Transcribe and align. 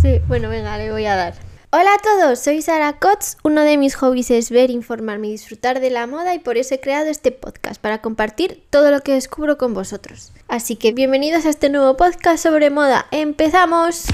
sé. 0.00 0.22
Bueno, 0.28 0.48
venga, 0.48 0.76
le 0.78 0.90
voy 0.92 1.06
a 1.06 1.16
dar. 1.16 1.34
Hola 1.70 1.90
a 1.94 1.98
todos, 1.98 2.38
soy 2.38 2.62
Sara 2.62 2.98
Kotz. 2.98 3.36
Uno 3.42 3.62
de 3.62 3.76
mis 3.76 3.96
hobbies 3.96 4.30
es 4.30 4.50
ver, 4.50 4.70
informarme 4.70 5.28
y 5.28 5.32
disfrutar 5.32 5.80
de 5.80 5.90
la 5.90 6.06
moda 6.06 6.34
y 6.34 6.38
por 6.38 6.56
eso 6.56 6.74
he 6.74 6.80
creado 6.80 7.08
este 7.08 7.32
podcast 7.32 7.80
para 7.80 8.00
compartir 8.00 8.62
todo 8.70 8.90
lo 8.90 9.00
que 9.00 9.12
descubro 9.12 9.58
con 9.58 9.74
vosotros. 9.74 10.32
Así 10.48 10.76
que 10.76 10.92
bienvenidos 10.92 11.44
a 11.44 11.50
este 11.50 11.68
nuevo 11.68 11.96
podcast 11.96 12.42
sobre 12.42 12.70
moda. 12.70 13.06
¡Empezamos! 13.10 14.06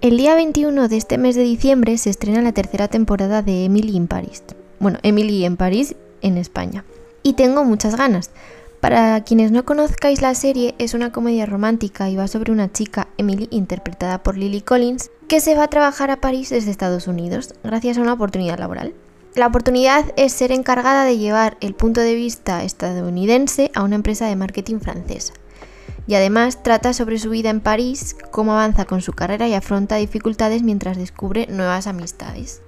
El 0.00 0.16
día 0.16 0.34
21 0.34 0.88
de 0.88 0.96
este 0.96 1.18
mes 1.18 1.36
de 1.36 1.42
diciembre 1.42 1.98
se 1.98 2.08
estrena 2.08 2.40
la 2.40 2.52
tercera 2.52 2.88
temporada 2.88 3.42
de 3.42 3.66
Emily 3.66 3.94
in 3.94 4.08
Paris. 4.08 4.42
Bueno, 4.78 4.98
Emily 5.02 5.44
en 5.44 5.58
París 5.58 5.94
en 6.22 6.38
España. 6.38 6.84
Y 7.22 7.34
tengo 7.34 7.64
muchas 7.64 7.96
ganas. 7.96 8.30
Para 8.80 9.22
quienes 9.24 9.52
no 9.52 9.64
conozcáis 9.64 10.22
la 10.22 10.34
serie, 10.34 10.74
es 10.78 10.94
una 10.94 11.12
comedia 11.12 11.44
romántica 11.44 12.08
y 12.08 12.16
va 12.16 12.28
sobre 12.28 12.52
una 12.52 12.72
chica, 12.72 13.08
Emily, 13.18 13.48
interpretada 13.50 14.22
por 14.22 14.38
Lily 14.38 14.62
Collins, 14.62 15.10
que 15.28 15.40
se 15.40 15.54
va 15.54 15.64
a 15.64 15.68
trabajar 15.68 16.10
a 16.10 16.20
París 16.20 16.48
desde 16.48 16.70
Estados 16.70 17.06
Unidos, 17.06 17.54
gracias 17.62 17.98
a 17.98 18.00
una 18.00 18.14
oportunidad 18.14 18.58
laboral. 18.58 18.94
La 19.34 19.46
oportunidad 19.46 20.06
es 20.16 20.32
ser 20.32 20.50
encargada 20.50 21.04
de 21.04 21.18
llevar 21.18 21.56
el 21.60 21.74
punto 21.74 22.00
de 22.00 22.14
vista 22.14 22.64
estadounidense 22.64 23.70
a 23.74 23.82
una 23.82 23.96
empresa 23.96 24.26
de 24.26 24.36
marketing 24.36 24.80
francesa 24.80 25.34
y 26.06 26.14
además 26.16 26.62
trata 26.64 26.92
sobre 26.92 27.18
su 27.18 27.30
vida 27.30 27.50
en 27.50 27.60
París, 27.60 28.16
cómo 28.32 28.52
avanza 28.52 28.84
con 28.84 29.00
su 29.00 29.12
carrera 29.12 29.46
y 29.46 29.54
afronta 29.54 29.94
dificultades 29.94 30.62
mientras 30.64 30.96
descubre 30.96 31.46
nuevas 31.48 31.86
amistades. 31.86 32.62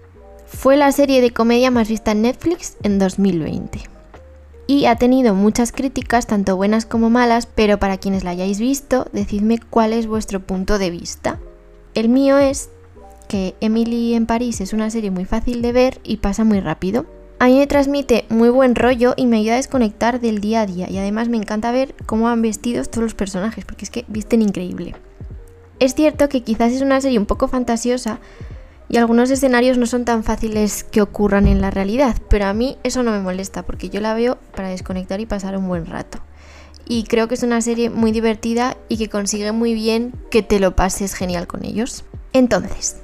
Fue 0.52 0.76
la 0.76 0.92
serie 0.92 1.20
de 1.20 1.32
comedia 1.32 1.72
más 1.72 1.88
vista 1.88 2.12
en 2.12 2.22
Netflix 2.22 2.76
en 2.84 3.00
2020. 3.00 3.80
Y 4.68 4.84
ha 4.86 4.94
tenido 4.94 5.34
muchas 5.34 5.72
críticas, 5.72 6.28
tanto 6.28 6.56
buenas 6.56 6.86
como 6.86 7.10
malas, 7.10 7.46
pero 7.46 7.78
para 7.78 7.96
quienes 7.96 8.22
la 8.22 8.30
hayáis 8.30 8.60
visto, 8.60 9.08
decidme 9.12 9.58
cuál 9.58 9.92
es 9.92 10.06
vuestro 10.06 10.40
punto 10.40 10.78
de 10.78 10.90
vista. 10.90 11.40
El 11.94 12.08
mío 12.08 12.38
es 12.38 12.70
que 13.28 13.56
Emily 13.60 14.14
en 14.14 14.26
París 14.26 14.60
es 14.60 14.72
una 14.72 14.88
serie 14.90 15.10
muy 15.10 15.24
fácil 15.24 15.62
de 15.62 15.72
ver 15.72 16.00
y 16.04 16.18
pasa 16.18 16.44
muy 16.44 16.60
rápido. 16.60 17.06
A 17.40 17.46
mí 17.46 17.58
me 17.58 17.66
transmite 17.66 18.24
muy 18.28 18.50
buen 18.50 18.76
rollo 18.76 19.14
y 19.16 19.26
me 19.26 19.38
ayuda 19.38 19.54
a 19.54 19.56
desconectar 19.56 20.20
del 20.20 20.40
día 20.40 20.60
a 20.60 20.66
día 20.66 20.88
y 20.88 20.98
además 20.98 21.28
me 21.28 21.38
encanta 21.38 21.72
ver 21.72 21.94
cómo 22.06 22.28
han 22.28 22.40
vestido 22.40 22.84
todos 22.84 23.02
los 23.02 23.14
personajes 23.14 23.64
porque 23.64 23.84
es 23.84 23.90
que 23.90 24.04
visten 24.06 24.42
increíble. 24.42 24.94
Es 25.80 25.96
cierto 25.96 26.28
que 26.28 26.42
quizás 26.42 26.72
es 26.72 26.82
una 26.82 27.00
serie 27.00 27.18
un 27.18 27.26
poco 27.26 27.48
fantasiosa 27.48 28.20
y 28.88 28.96
algunos 28.96 29.30
escenarios 29.30 29.78
no 29.78 29.86
son 29.86 30.04
tan 30.04 30.24
fáciles 30.24 30.84
que 30.84 31.02
ocurran 31.02 31.46
en 31.46 31.60
la 31.60 31.70
realidad, 31.70 32.16
pero 32.28 32.46
a 32.46 32.52
mí 32.52 32.76
eso 32.82 33.02
no 33.02 33.10
me 33.10 33.20
molesta 33.20 33.64
porque 33.64 33.88
yo 33.88 34.00
la 34.00 34.14
veo 34.14 34.38
para 34.54 34.68
desconectar 34.68 35.20
y 35.20 35.26
pasar 35.26 35.56
un 35.56 35.68
buen 35.68 35.86
rato. 35.86 36.18
Y 36.86 37.04
creo 37.04 37.28
que 37.28 37.34
es 37.34 37.42
una 37.42 37.60
serie 37.60 37.90
muy 37.90 38.12
divertida 38.12 38.76
y 38.88 38.98
que 38.98 39.08
consigue 39.08 39.52
muy 39.52 39.72
bien 39.74 40.12
que 40.30 40.42
te 40.42 40.60
lo 40.60 40.76
pases 40.76 41.14
genial 41.14 41.46
con 41.46 41.64
ellos. 41.64 42.04
Entonces, 42.32 42.96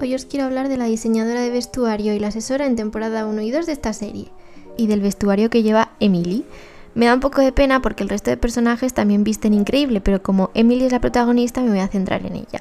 Hoy 0.00 0.12
os 0.14 0.24
quiero 0.26 0.46
hablar 0.46 0.68
de 0.68 0.76
la 0.76 0.86
diseñadora 0.86 1.40
de 1.40 1.50
vestuario 1.50 2.14
y 2.14 2.18
la 2.18 2.28
asesora 2.28 2.66
en 2.66 2.74
temporada 2.74 3.26
1 3.26 3.40
y 3.42 3.50
2 3.52 3.66
de 3.66 3.72
esta 3.72 3.92
serie, 3.92 4.32
y 4.76 4.88
del 4.88 5.00
vestuario 5.00 5.50
que 5.50 5.62
lleva 5.62 5.92
Emily. 6.00 6.44
Me 6.94 7.06
da 7.06 7.14
un 7.14 7.20
poco 7.20 7.40
de 7.40 7.52
pena 7.52 7.80
porque 7.80 8.02
el 8.02 8.08
resto 8.08 8.30
de 8.30 8.36
personajes 8.36 8.92
también 8.92 9.22
visten 9.22 9.54
increíble, 9.54 10.00
pero 10.00 10.20
como 10.20 10.50
Emily 10.54 10.84
es 10.84 10.92
la 10.92 11.00
protagonista 11.00 11.60
me 11.60 11.70
voy 11.70 11.78
a 11.78 11.88
centrar 11.88 12.26
en 12.26 12.34
ella. 12.34 12.60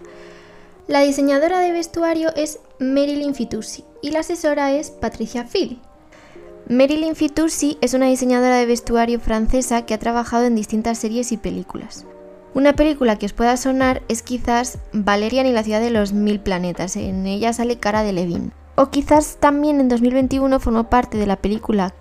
La 0.88 1.00
diseñadora 1.00 1.62
de 1.62 1.72
vestuario 1.72 2.36
es 2.36 2.60
Marilyn 2.78 3.36
Fitoussi 3.36 3.86
y 4.02 4.12
la 4.12 4.20
asesora 4.20 4.74
es 4.74 4.92
Patricia 4.92 5.46
Phil. 5.46 5.80
Marilyn 6.68 7.16
Fitoussi 7.16 7.78
es 7.80 7.94
una 7.94 8.08
diseñadora 8.08 8.58
de 8.58 8.66
vestuario 8.66 9.22
francesa 9.22 9.86
que 9.86 9.94
ha 9.94 10.00
trabajado 10.00 10.44
en 10.44 10.56
distintas 10.56 10.98
series 10.98 11.32
y 11.32 11.38
películas. 11.38 12.06
Una 12.54 12.74
película 12.74 13.18
que 13.18 13.26
os 13.26 13.32
pueda 13.32 13.56
sonar 13.56 14.02
es 14.10 14.24
quizás 14.24 14.78
Valerian 14.92 15.48
y 15.48 15.54
la 15.54 15.64
ciudad 15.64 15.80
de 15.80 15.90
los 15.90 16.12
mil 16.12 16.42
planetas, 16.42 16.98
en 16.98 17.28
ella 17.28 17.54
sale 17.54 17.80
Cara 17.80 18.04
de 18.04 18.12
Levin. 18.12 18.52
O 18.76 18.90
quizás 18.90 19.38
también 19.40 19.80
en 19.80 19.88
2021 19.88 20.60
formó 20.60 20.90
parte 20.90 21.18
de 21.18 21.28
la 21.28 21.38
película 21.38 21.94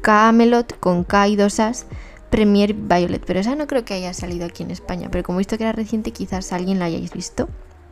Camelot 0.00 0.80
con 0.80 1.04
K 1.04 1.28
y 1.28 1.36
dos 1.36 1.60
As, 1.60 1.84
Premier 2.30 2.72
Violet, 2.72 3.22
pero 3.26 3.40
esa 3.40 3.54
no 3.54 3.66
creo 3.66 3.84
que 3.84 3.92
haya 3.92 4.14
salido 4.14 4.46
aquí 4.46 4.62
en 4.62 4.70
España, 4.70 5.08
pero 5.12 5.24
como 5.24 5.38
he 5.38 5.40
visto 5.40 5.58
que 5.58 5.64
era 5.64 5.72
reciente 5.72 6.12
quizás 6.12 6.54
alguien 6.54 6.78
la 6.78 6.86
hayáis 6.86 7.12
visto. 7.12 7.46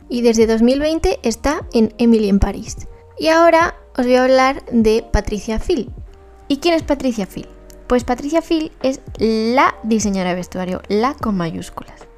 Y 0.09 0.21
desde 0.23 0.47
2020 0.47 1.19
está 1.23 1.65
en 1.71 1.93
Emily 1.97 2.29
en 2.29 2.39
París. 2.39 2.75
Y 3.17 3.27
ahora 3.27 3.75
os 3.97 4.05
voy 4.05 4.15
a 4.15 4.23
hablar 4.23 4.65
de 4.71 5.05
Patricia 5.11 5.59
Phil. 5.59 5.91
¿Y 6.47 6.57
quién 6.57 6.73
es 6.73 6.83
Patricia 6.83 7.27
Phil? 7.27 7.47
Pues 7.87 8.03
Patricia 8.03 8.41
Phil 8.41 8.71
es 8.81 9.01
la 9.17 9.75
diseñadora 9.83 10.31
de 10.31 10.35
vestuario, 10.35 10.81
la 10.89 11.13
con 11.13 11.37
mayúsculas. 11.37 12.09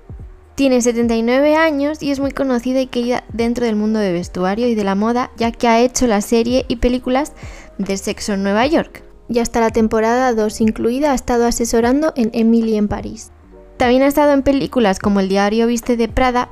Tiene 0.56 0.81
79 0.81 1.56
años 1.56 2.03
y 2.03 2.12
es 2.12 2.19
muy 2.19 2.31
conocida 2.31 2.81
y 2.81 2.88
querida 2.88 3.24
dentro 3.34 3.66
del 3.66 3.75
mundo 3.75 4.00
de 4.00 4.12
vestuario 4.13 4.68
y 4.68 4.75
de 4.75 4.84
la 4.84 4.96
moda, 4.96 5.31
ya 5.38 5.51
que 5.51 5.68
ha 5.68 5.80
hecho 5.80 6.07
la 6.07 6.22
serie 6.22 6.66
y 6.68 6.75
películas 6.75 7.34
de 7.78 7.97
Sexo 7.97 8.34
en 8.34 8.44
Nueva 8.44 8.68
York. 8.68 9.03
Y 9.28 9.40
hasta 9.40 9.59
la 9.59 9.72
temporada 9.72 10.34
2 10.34 10.62
incluida 10.62 11.13
ha 11.13 11.16
estado 11.16 11.46
asesorando 11.46 12.13
en 12.16 12.31
Emily 12.34 12.75
en 12.75 12.90
París. 12.90 13.31
También 13.78 14.03
ha 14.03 14.07
estado 14.07 14.34
en 14.34 14.44
películas 14.44 15.00
como 15.00 15.22
El 15.22 15.30
diario 15.30 15.68
viste 15.68 15.97
de 15.97 16.09
Prada, 16.09 16.50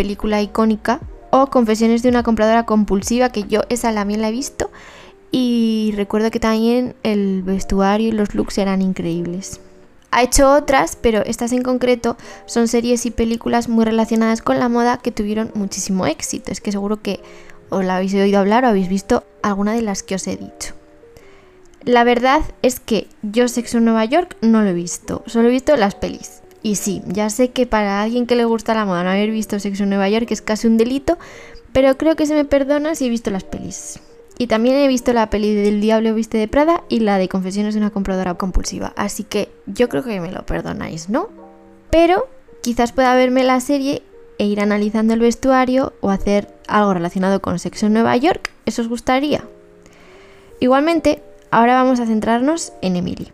película 0.00 0.40
icónica, 0.40 0.98
o 1.30 1.48
Confesiones 1.48 2.02
de 2.02 2.08
una 2.08 2.22
compradora 2.22 2.64
compulsiva, 2.64 3.28
que 3.28 3.42
yo 3.42 3.64
esa 3.68 3.92
también 3.92 4.22
la 4.22 4.30
he 4.30 4.32
visto, 4.32 4.70
y 5.30 5.92
recuerdo 5.94 6.30
que 6.30 6.40
también 6.40 6.94
el 7.02 7.42
vestuario 7.42 8.08
y 8.08 8.12
los 8.12 8.34
looks 8.34 8.56
eran 8.56 8.80
increíbles. 8.80 9.60
Ha 10.10 10.22
hecho 10.22 10.50
otras, 10.54 10.96
pero 10.96 11.20
estas 11.26 11.52
en 11.52 11.62
concreto 11.62 12.16
son 12.46 12.66
series 12.66 13.04
y 13.04 13.10
películas 13.10 13.68
muy 13.68 13.84
relacionadas 13.84 14.40
con 14.40 14.58
la 14.58 14.70
moda 14.70 14.96
que 14.96 15.12
tuvieron 15.12 15.50
muchísimo 15.54 16.06
éxito. 16.06 16.50
Es 16.50 16.62
que 16.62 16.72
seguro 16.72 17.02
que 17.02 17.20
os 17.68 17.84
la 17.84 17.96
habéis 17.96 18.14
oído 18.14 18.38
hablar 18.38 18.64
o 18.64 18.68
habéis 18.68 18.88
visto 18.88 19.22
alguna 19.42 19.74
de 19.74 19.82
las 19.82 20.02
que 20.02 20.14
os 20.14 20.26
he 20.26 20.38
dicho. 20.38 20.72
La 21.84 22.04
verdad 22.04 22.40
es 22.62 22.80
que 22.80 23.06
yo 23.20 23.48
Sexo 23.48 23.76
en 23.76 23.84
Nueva 23.84 24.06
York 24.06 24.38
no 24.40 24.62
lo 24.62 24.70
he 24.70 24.74
visto, 24.74 25.22
solo 25.26 25.48
he 25.48 25.52
visto 25.52 25.76
las 25.76 25.94
pelis. 25.94 26.39
Y 26.62 26.74
sí, 26.74 27.02
ya 27.06 27.30
sé 27.30 27.50
que 27.50 27.66
para 27.66 28.02
alguien 28.02 28.26
que 28.26 28.36
le 28.36 28.44
gusta 28.44 28.74
la 28.74 28.84
moda 28.84 29.02
no 29.02 29.10
haber 29.10 29.30
visto 29.30 29.58
Sexo 29.58 29.84
en 29.84 29.90
Nueva 29.90 30.08
York 30.08 30.30
es 30.30 30.42
casi 30.42 30.66
un 30.66 30.76
delito, 30.76 31.18
pero 31.72 31.96
creo 31.96 32.16
que 32.16 32.26
se 32.26 32.34
me 32.34 32.44
perdona 32.44 32.94
si 32.94 33.06
he 33.06 33.08
visto 33.08 33.30
las 33.30 33.44
pelis. 33.44 34.00
Y 34.38 34.46
también 34.46 34.76
he 34.76 34.88
visto 34.88 35.12
la 35.12 35.28
peli 35.28 35.54
del 35.54 35.82
Diablo 35.82 36.14
Viste 36.14 36.38
de 36.38 36.48
Prada 36.48 36.82
y 36.88 37.00
la 37.00 37.18
de 37.18 37.28
Confesiones 37.28 37.74
de 37.74 37.80
una 37.80 37.90
compradora 37.90 38.34
compulsiva. 38.34 38.94
Así 38.96 39.22
que 39.22 39.50
yo 39.66 39.90
creo 39.90 40.02
que 40.02 40.18
me 40.18 40.32
lo 40.32 40.46
perdonáis, 40.46 41.10
¿no? 41.10 41.28
Pero 41.90 42.26
quizás 42.62 42.92
pueda 42.92 43.14
verme 43.14 43.44
la 43.44 43.60
serie 43.60 44.02
e 44.38 44.46
ir 44.46 44.60
analizando 44.60 45.12
el 45.12 45.20
vestuario 45.20 45.92
o 46.00 46.08
hacer 46.08 46.48
algo 46.68 46.94
relacionado 46.94 47.42
con 47.42 47.58
sexo 47.58 47.86
en 47.86 47.92
Nueva 47.92 48.16
York. 48.16 48.50
¿Eso 48.64 48.80
os 48.80 48.88
gustaría? 48.88 49.44
Igualmente, 50.58 51.22
ahora 51.50 51.74
vamos 51.74 52.00
a 52.00 52.06
centrarnos 52.06 52.72
en 52.80 52.96
Emily. 52.96 53.32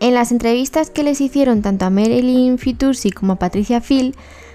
En 0.00 0.14
las 0.14 0.32
entrevistas 0.32 0.88
que 0.88 1.02
les 1.02 1.20
hicieron 1.20 1.60
tanto 1.60 1.84
a 1.84 1.90
Marilyn 1.90 2.56
Fitoussi 2.56 3.10
como 3.10 3.34
a 3.34 3.36
Patricia 3.36 3.82
Phil, 3.82 4.14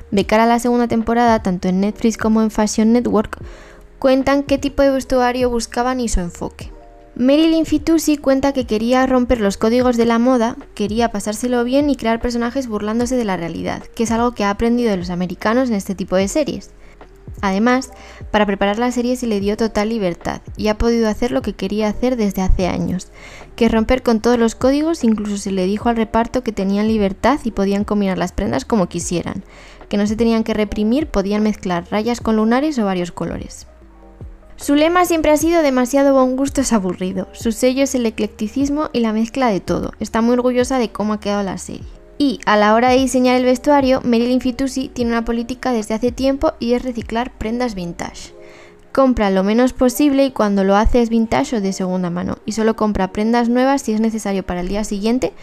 de 0.10 0.26
cara 0.26 0.46
a 0.46 0.48
la 0.48 0.58
segunda 0.58 0.88
temporada, 0.88 1.44
tanto 1.44 1.68
en 1.68 1.82
Netflix 1.82 2.18
como 2.18 2.42
en 2.42 2.50
Fashion 2.50 2.92
Network, 2.92 3.38
cuentan 4.00 4.42
qué 4.42 4.58
tipo 4.58 4.82
de 4.82 4.90
vestuario 4.90 5.52
buscaban 5.52 6.00
y 6.00 6.10
su 6.10 6.20
enfoque. 6.20 6.72
Marilyn 7.16 7.68
Fitoussi 7.68 8.18
cuenta 8.18 8.54
que 8.54 8.66
quería 8.66 9.06
romper 9.06 9.40
los 9.40 9.58
códigos 9.58 9.98
de 9.98 10.08
la 10.08 10.18
moda, 10.18 10.58
quería 10.74 11.12
pasárselo 11.12 11.64
bien 11.64 11.92
y 11.92 11.96
crear 11.96 12.20
personajes 12.20 12.68
burlándose 12.68 13.16
de 13.16 13.26
la 13.26 13.38
realidad, 13.38 13.84
que 13.96 14.04
es 14.04 14.12
algo 14.12 14.32
que 14.32 14.46
ha 14.46 14.50
aprendido 14.50 14.90
de 14.90 14.98
los 14.98 15.12
americanos 15.12 15.70
en 15.70 15.76
este 15.76 15.94
tipo 15.94 16.16
de 16.16 16.28
series. 16.28 16.72
Además, 17.42 17.92
para 18.32 18.46
preparar 18.46 18.80
la 18.80 18.92
serie 18.92 19.16
se 19.16 19.28
le 19.28 19.40
dio 19.40 19.58
total 19.58 19.90
libertad 19.90 20.42
y 20.58 20.68
ha 20.70 20.78
podido 20.78 21.08
hacer 21.08 21.32
lo 21.32 21.42
que 21.42 21.54
quería 21.54 21.88
hacer 21.88 22.16
desde 22.16 22.42
hace 22.42 22.68
años, 22.68 23.12
que 23.56 23.70
romper 23.70 24.04
con 24.04 24.20
todos 24.20 24.40
los 24.40 24.56
códigos, 24.56 25.04
incluso 25.04 25.38
se 25.38 25.52
le 25.52 25.66
dijo 25.66 25.90
al 25.90 25.98
reparto 25.98 26.44
que 26.44 26.52
tenían 26.52 26.88
libertad 26.88 27.40
y 27.44 27.52
podían 27.52 27.84
combinar 27.84 28.18
las 28.18 28.32
prendas 28.32 28.66
como 28.66 28.88
quisieran, 28.88 29.44
que 29.90 29.98
no 29.98 30.08
se 30.08 30.16
tenían 30.16 30.44
que 30.44 30.54
reprimir, 30.54 31.08
podían 31.08 31.44
mezclar 31.44 31.86
rayas 31.92 32.22
con 32.22 32.38
lunares 32.38 32.80
o 32.80 32.86
varios 32.86 33.12
colores. 33.12 33.68
Su 34.58 34.76
lema 34.76 35.06
siempre 35.06 35.32
ha 35.32 35.38
sido 35.38 35.62
demasiado 35.62 36.14
buen 36.14 36.38
gusto 36.38 36.62
es 36.62 36.72
aburrido. 36.72 37.28
Su 37.34 37.52
sello 37.52 37.84
es 37.84 37.94
el 37.94 38.06
eclecticismo 38.06 38.90
y 38.94 39.02
la 39.02 39.12
mezcla 39.12 39.50
de 39.50 39.60
todo. 39.60 39.92
Está 40.00 40.22
muy 40.22 40.34
orgullosa 40.34 40.80
de 40.80 40.90
cómo 40.90 41.14
ha 41.14 41.20
quedado 41.20 41.44
la 41.44 41.58
serie. 41.58 41.86
Y 42.18 42.40
a 42.46 42.56
la 42.56 42.74
hora 42.74 42.90
de 42.90 42.98
diseñar 42.98 43.36
el 43.36 43.46
vestuario, 43.46 44.02
Marilyn 44.04 44.40
Fitoussi 44.40 44.88
tiene 44.88 45.12
una 45.12 45.26
política 45.26 45.72
desde 45.72 45.94
hace 45.94 46.12
tiempo 46.12 46.54
y 46.60 46.74
es 46.74 46.84
reciclar 46.84 47.32
prendas 47.38 47.76
vintage. 47.76 48.34
Compra 48.94 49.30
lo 49.30 49.44
menos 49.44 49.74
posible 49.74 50.24
y 50.26 50.32
cuando 50.32 50.64
lo 50.64 50.78
hace 50.78 51.02
es 51.02 51.10
vintage 51.10 51.58
o 51.58 51.62
de 51.62 51.74
segunda 51.74 52.10
mano, 52.10 52.38
y 52.46 52.54
solo 52.54 52.78
compra 52.78 53.12
prendas 53.12 53.50
nuevas 53.50 53.82
si 53.82 53.92
es 53.92 54.00
necesario 54.00 54.46
para 54.46 54.62
el 54.62 54.70
día 54.70 54.86
siguiente 54.86 55.34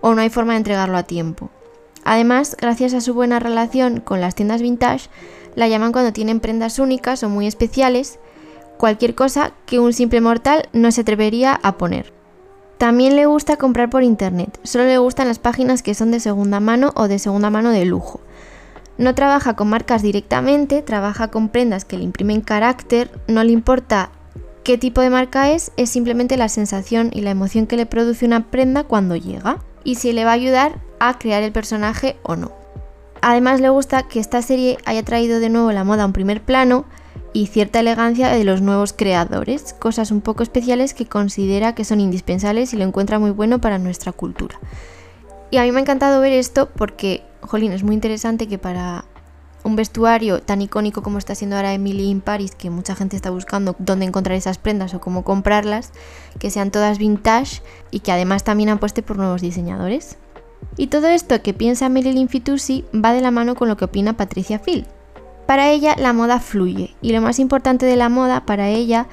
o 0.00 0.14
no 0.14 0.20
hay 0.20 0.30
forma 0.30 0.52
de 0.52 0.58
entregarlo 0.58 0.96
a 0.96 1.02
tiempo. 1.02 1.50
Además, 2.04 2.56
gracias 2.60 2.94
a 2.94 3.00
su 3.00 3.12
buena 3.12 3.40
relación 3.40 4.00
con 4.00 4.20
las 4.20 4.36
tiendas 4.36 4.62
vintage, 4.62 5.08
la 5.56 5.66
llaman 5.66 5.90
cuando 5.90 6.12
tienen 6.12 6.38
prendas 6.38 6.78
únicas 6.78 7.24
o 7.24 7.28
muy 7.28 7.48
especiales 7.48 8.20
cualquier 8.78 9.14
cosa 9.14 9.52
que 9.66 9.78
un 9.78 9.92
simple 9.92 10.20
mortal 10.22 10.68
no 10.72 10.90
se 10.90 11.02
atrevería 11.02 11.60
a 11.62 11.76
poner. 11.76 12.19
También 12.80 13.14
le 13.14 13.26
gusta 13.26 13.58
comprar 13.58 13.90
por 13.90 14.02
internet, 14.02 14.58
solo 14.62 14.84
le 14.84 14.96
gustan 14.96 15.28
las 15.28 15.38
páginas 15.38 15.82
que 15.82 15.92
son 15.92 16.10
de 16.10 16.18
segunda 16.18 16.60
mano 16.60 16.92
o 16.96 17.08
de 17.08 17.18
segunda 17.18 17.50
mano 17.50 17.72
de 17.72 17.84
lujo. 17.84 18.22
No 18.96 19.14
trabaja 19.14 19.54
con 19.54 19.68
marcas 19.68 20.00
directamente, 20.00 20.80
trabaja 20.80 21.28
con 21.28 21.50
prendas 21.50 21.84
que 21.84 21.98
le 21.98 22.04
imprimen 22.04 22.40
carácter, 22.40 23.10
no 23.28 23.44
le 23.44 23.52
importa 23.52 24.12
qué 24.64 24.78
tipo 24.78 25.02
de 25.02 25.10
marca 25.10 25.50
es, 25.50 25.72
es 25.76 25.90
simplemente 25.90 26.38
la 26.38 26.48
sensación 26.48 27.10
y 27.12 27.20
la 27.20 27.32
emoción 27.32 27.66
que 27.66 27.76
le 27.76 27.84
produce 27.84 28.24
una 28.24 28.46
prenda 28.46 28.84
cuando 28.84 29.14
llega 29.14 29.58
y 29.84 29.96
si 29.96 30.14
le 30.14 30.24
va 30.24 30.30
a 30.30 30.36
ayudar 30.36 30.80
a 31.00 31.18
crear 31.18 31.42
el 31.42 31.52
personaje 31.52 32.16
o 32.22 32.34
no. 32.34 32.50
Además 33.20 33.60
le 33.60 33.68
gusta 33.68 34.04
que 34.04 34.20
esta 34.20 34.40
serie 34.40 34.78
haya 34.86 35.02
traído 35.02 35.38
de 35.38 35.50
nuevo 35.50 35.70
la 35.70 35.84
moda 35.84 36.04
a 36.04 36.06
un 36.06 36.14
primer 36.14 36.40
plano 36.40 36.86
y 37.32 37.46
cierta 37.46 37.80
elegancia 37.80 38.28
de 38.28 38.44
los 38.44 38.60
nuevos 38.60 38.92
creadores, 38.92 39.74
cosas 39.74 40.10
un 40.10 40.20
poco 40.20 40.42
especiales 40.42 40.94
que 40.94 41.06
considera 41.06 41.74
que 41.74 41.84
son 41.84 42.00
indispensables 42.00 42.72
y 42.72 42.76
lo 42.76 42.84
encuentra 42.84 43.18
muy 43.18 43.30
bueno 43.30 43.60
para 43.60 43.78
nuestra 43.78 44.12
cultura. 44.12 44.58
Y 45.50 45.58
a 45.58 45.62
mí 45.62 45.72
me 45.72 45.78
ha 45.78 45.82
encantado 45.82 46.20
ver 46.20 46.32
esto 46.32 46.68
porque, 46.74 47.22
jolín, 47.42 47.72
es 47.72 47.82
muy 47.82 47.94
interesante 47.94 48.46
que 48.46 48.58
para 48.58 49.04
un 49.62 49.76
vestuario 49.76 50.40
tan 50.40 50.62
icónico 50.62 51.02
como 51.02 51.18
está 51.18 51.34
siendo 51.34 51.56
ahora 51.56 51.74
Emily 51.74 52.08
in 52.08 52.20
Paris, 52.20 52.54
que 52.54 52.70
mucha 52.70 52.94
gente 52.94 53.16
está 53.16 53.30
buscando 53.30 53.76
dónde 53.78 54.06
encontrar 54.06 54.36
esas 54.36 54.58
prendas 54.58 54.94
o 54.94 55.00
cómo 55.00 55.24
comprarlas, 55.24 55.92
que 56.38 56.50
sean 56.50 56.70
todas 56.70 56.98
vintage 56.98 57.62
y 57.90 58.00
que 58.00 58.12
además 58.12 58.44
también 58.44 58.70
apueste 58.70 59.02
por 59.02 59.18
nuevos 59.18 59.42
diseñadores. 59.42 60.16
Y 60.76 60.88
todo 60.88 61.08
esto 61.08 61.42
que 61.42 61.54
piensa 61.54 61.88
Marilyn 61.88 62.28
Fitoussi 62.28 62.84
va 62.94 63.12
de 63.12 63.20
la 63.20 63.30
mano 63.30 63.54
con 63.54 63.68
lo 63.68 63.76
que 63.76 63.86
opina 63.86 64.16
Patricia 64.16 64.58
Phil. 64.58 64.86
Para 65.50 65.72
ella 65.72 65.96
la 65.98 66.12
moda 66.12 66.38
fluye 66.38 66.94
y 67.02 67.10
lo 67.10 67.20
más 67.20 67.40
importante 67.40 67.84
de 67.84 67.96
la 67.96 68.08
moda 68.08 68.46
para 68.46 68.68
ella 68.68 69.08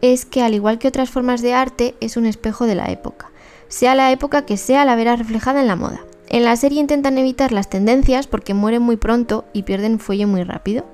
es 0.00 0.24
que 0.24 0.42
al 0.42 0.54
igual 0.54 0.78
que 0.78 0.88
otras 0.88 1.10
formas 1.10 1.42
de 1.42 1.52
arte 1.52 1.94
es 2.00 2.16
un 2.16 2.24
espejo 2.24 2.64
de 2.64 2.74
la 2.74 2.90
época. 2.90 3.30
Sea 3.68 3.94
la 3.94 4.10
época 4.10 4.46
que 4.46 4.56
sea 4.56 4.86
la 4.86 4.96
verá 4.96 5.14
reflejada 5.14 5.60
en 5.60 5.66
la 5.66 5.76
moda. 5.76 6.00
En 6.30 6.42
la 6.42 6.56
serie 6.56 6.80
intentan 6.80 7.18
evitar 7.18 7.52
las 7.52 7.68
tendencias 7.68 8.26
porque 8.26 8.54
mueren 8.54 8.80
muy 8.80 8.96
pronto 8.96 9.44
y 9.52 9.64
pierden 9.64 9.98
fuelle 9.98 10.24
muy 10.24 10.42
rápido. 10.42 10.86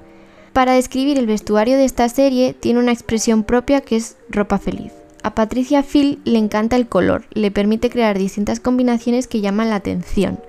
Para 0.53 0.73
describir 0.73 1.21
el 1.21 1.27
vestuario 1.29 1.77
de 1.77 1.85
esta 1.85 2.09
serie 2.09 2.53
tiene 2.53 2.81
una 2.81 2.91
expresión 2.91 3.45
propia 3.45 3.83
que 3.83 3.95
es 3.95 4.17
ropa 4.29 4.59
feliz. 4.59 4.91
A 5.23 5.37
Patricia 5.37 5.85
Phil 5.85 6.19
le 6.25 6.39
encanta 6.41 6.75
el 6.75 6.89
color, 6.89 7.27
le 7.31 7.53
permite 7.53 7.91
crear 7.91 8.19
distintas 8.19 8.59
combinaciones 8.59 9.29
que 9.29 9.41
llaman 9.41 9.71
la 9.71 9.77
atención. 9.77 10.41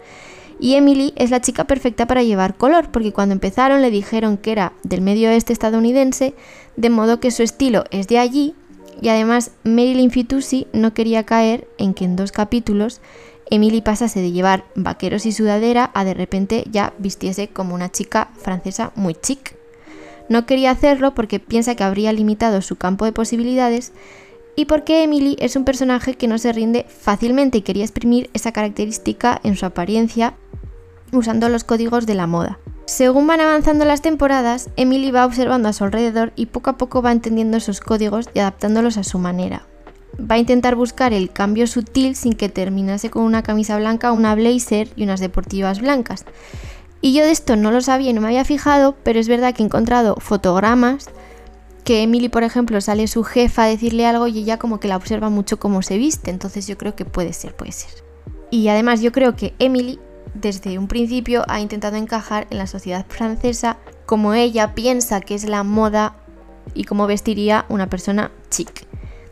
Y 0.62 0.75
Emily 0.75 1.12
es 1.16 1.31
la 1.31 1.42
chica 1.42 1.66
perfecta 1.66 2.06
para 2.06 2.22
llevar 2.22 2.56
color, 2.56 2.92
porque 2.92 3.12
cuando 3.12 3.34
empezaron 3.34 3.81
le 3.81 3.90
dijeron 3.90 4.38
que 4.38 4.52
era 4.52 4.74
del 4.84 5.02
medio 5.02 5.30
oeste 5.30 5.52
estadounidense, 5.52 6.36
de 6.78 6.90
modo 6.92 7.19
que 7.19 7.31
su 7.31 7.42
estilo 7.42 7.84
es 7.90 8.08
de 8.08 8.19
allí, 8.19 8.54
y 9.02 9.10
además 9.10 9.52
Marilyn 9.63 10.12
Fitoussi 10.12 10.68
no 10.72 10.94
quería 10.94 11.24
caer 11.24 11.68
en 11.80 11.96
que 11.96 12.06
en 12.06 12.16
dos 12.16 12.31
capítulos 12.31 13.02
Emily 13.50 13.81
pasase 13.81 14.22
de 14.22 14.31
llevar 14.31 14.63
vaqueros 14.75 15.25
y 15.25 15.31
sudadera 15.31 15.90
a 15.96 16.06
de 16.06 16.13
repente 16.13 16.63
ya 16.69 16.94
vistiese 17.00 17.48
como 17.48 17.74
una 17.74 17.92
chica 17.92 18.30
francesa 18.38 18.92
muy 18.96 19.16
chic. 19.16 19.56
No 20.30 20.46
quería 20.46 20.69
hacerlo 20.69 21.16
porque 21.16 21.40
piensa 21.40 21.74
que 21.75 21.84
habría 21.84 22.13
limitado 22.13 22.62
su 22.62 22.75
campo 22.75 23.06
de 23.06 23.12
posibilidades 23.12 23.94
y 24.56 24.65
porque 24.65 25.03
Emily 25.03 25.38
es 25.39 25.56
un 25.56 25.65
personaje 25.65 26.15
que 26.15 26.27
no 26.27 26.38
se 26.38 26.51
rinde 26.51 26.86
fácilmente 26.88 27.59
y 27.59 27.62
quería 27.62 27.83
exprimir 27.83 28.30
esa 28.33 28.51
característica 28.51 29.39
en 29.44 29.56
su 29.56 29.65
apariencia 29.65 30.36
usando 31.12 31.50
los 31.50 31.63
códigos 31.63 32.06
de 32.06 32.15
la 32.15 32.27
moda. 32.27 32.59
Según 32.86 33.27
van 33.27 33.42
avanzando 33.42 33.86
las 33.86 34.01
temporadas, 34.01 34.69
Emily 34.75 35.12
va 35.12 35.25
observando 35.25 35.69
a 35.69 35.74
su 35.74 35.83
alrededor 35.83 36.33
y 36.36 36.48
poco 36.48 36.71
a 36.71 36.77
poco 36.77 37.01
va 37.01 37.12
entendiendo 37.12 37.57
esos 37.57 37.80
códigos 37.80 38.30
y 38.33 38.39
adaptándolos 38.39 38.98
a 38.98 39.03
su 39.03 39.18
manera. 39.18 39.65
Va 40.19 40.36
a 40.36 40.39
intentar 40.39 40.75
buscar 40.75 41.13
el 41.13 41.31
cambio 41.31 41.68
sutil 41.68 42.15
sin 42.15 42.33
que 42.33 42.50
terminase 42.50 43.09
con 43.09 43.24
una 43.24 43.44
camisa 43.44 43.77
blanca, 43.77 44.12
una 44.12 44.36
blazer 44.36 44.89
y 44.95 45.03
unas 45.03 45.21
deportivas 45.21 45.80
blancas. 45.80 46.25
Y 47.00 47.13
yo 47.13 47.24
de 47.24 47.31
esto 47.31 47.56
no 47.56 47.71
lo 47.71 47.81
sabía 47.81 48.12
y 48.12 48.13
no 48.13 48.21
me 48.21 48.27
había 48.27 48.45
fijado, 48.45 48.95
pero 49.03 49.19
es 49.19 49.27
verdad 49.27 49.53
que 49.56 49.63
he 49.63 49.65
encontrado 49.65 50.18
fotogramas 50.19 51.09
que 51.83 52.04
Emily, 52.04 52.30
por 52.30 52.44
ejemplo, 52.44 52.80
sale 52.81 53.07
su 53.07 53.24
jefa 53.24 53.63
a 53.63 53.68
decirle 53.68 54.06
algo 54.06 54.28
y 54.28 54.39
ella 54.39 54.57
como 54.57 54.80
que 54.80 54.88
la 54.88 54.98
observa 54.98 55.30
mucho 55.30 55.60
cómo 55.60 55.81
se 55.81 55.98
viste, 55.98 56.31
entonces 56.31 56.68
yo 56.68 56.78
creo 56.78 56.95
que 56.95 57.06
puede 57.06 57.33
ser, 57.33 57.56
puede 57.56 57.72
ser. 57.72 57.92
Y 58.50 58.68
además 58.68 59.01
yo 59.01 59.12
creo 59.12 59.36
que 59.36 59.54
Emily 59.60 60.00
desde 60.33 60.78
un 60.78 60.88
principio 60.88 61.44
ha 61.48 61.60
intentado 61.60 61.98
encajar 61.98 62.48
en 62.50 62.57
la 62.57 62.68
sociedad 62.68 63.06
francesa 63.07 63.78
como 64.06 64.33
ella 64.33 64.75
piensa 64.75 65.22
que 65.22 65.36
es 65.36 65.45
la 65.45 65.63
moda 65.63 66.16
y 66.74 66.83
cómo 66.83 67.07
vestiría 67.07 67.66
una 67.69 67.89
persona 67.89 68.31
chic. 68.50 68.86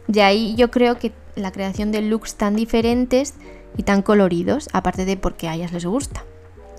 De 0.08 0.24
ahí 0.24 0.56
yo 0.56 0.72
creo 0.72 0.98
que 0.98 1.14
la 1.36 1.52
creación 1.52 1.92
de 1.92 2.02
looks 2.02 2.36
tan 2.36 2.56
diferentes 2.56 3.36
y 3.78 3.84
tan 3.84 4.02
coloridos, 4.02 4.68
aparte 4.74 5.06
de 5.06 5.16
porque 5.16 5.48
a 5.48 5.56
ellas 5.56 5.72
les 5.72 5.86
gusta 5.86 6.26